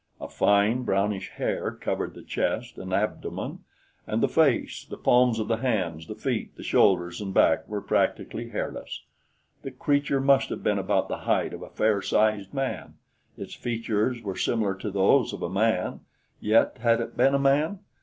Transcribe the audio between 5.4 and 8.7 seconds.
the hands, the feet, the shoulders and back were practically